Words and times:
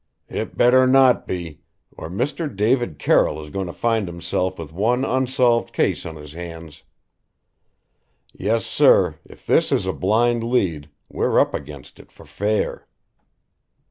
"It 0.29 0.57
better 0.57 0.87
not 0.87 1.27
be 1.27 1.61
or 1.95 2.09
Mr. 2.09 2.49
David 2.49 2.97
Carroll 2.97 3.39
is 3.39 3.51
going 3.51 3.67
to 3.67 3.71
find 3.71 4.07
himself 4.07 4.57
with 4.57 4.73
one 4.73 5.05
unsolved 5.05 5.73
case 5.73 6.07
on 6.07 6.15
his 6.15 6.33
hands. 6.33 6.81
Yes, 8.33 8.65
sir 8.65 9.19
if 9.25 9.45
this 9.45 9.71
is 9.71 9.85
a 9.85 9.93
blind 9.93 10.43
lead, 10.43 10.89
we're 11.07 11.37
up 11.39 11.53
against 11.53 11.99
it 11.99 12.11
for 12.11 12.25
fair." 12.25 12.87